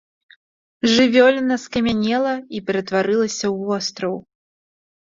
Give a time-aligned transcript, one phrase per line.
[0.93, 4.15] Жывёліна скамянела і ператварылася ў востраў.